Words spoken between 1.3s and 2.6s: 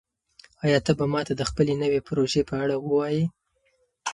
د خپلې نوې پروژې په